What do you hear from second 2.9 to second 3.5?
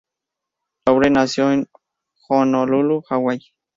Hawái.